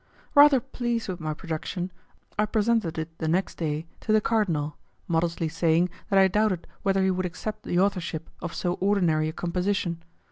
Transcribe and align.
Rather 0.33 0.59
pleased 0.59 1.07
with 1.07 1.19
my 1.19 1.31
production, 1.31 1.91
I 2.35 2.47
presented 2.47 2.97
it 2.97 3.15
the 3.19 3.27
next 3.27 3.59
day 3.59 3.85
to 3.99 4.11
the 4.11 4.19
cardinal, 4.19 4.75
modestly 5.07 5.47
saying 5.47 5.89
that 6.09 6.17
I 6.17 6.27
doubted 6.27 6.65
whether 6.81 7.03
he 7.03 7.11
would 7.11 7.27
accept 7.27 7.61
the 7.61 7.77
authorship 7.79 8.27
of 8.41 8.55
so 8.55 8.73
ordinary 8.81 9.29
a 9.29 9.31
composition. 9.31 10.01